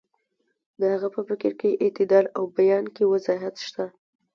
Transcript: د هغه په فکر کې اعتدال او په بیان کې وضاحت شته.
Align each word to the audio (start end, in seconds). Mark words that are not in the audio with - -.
د 0.79 0.81
هغه 0.93 1.07
په 1.15 1.21
فکر 1.29 1.51
کې 1.59 1.79
اعتدال 1.83 2.25
او 2.37 2.43
په 2.47 2.53
بیان 2.57 2.85
کې 2.95 3.03
وضاحت 3.13 3.55
شته. 3.65 3.85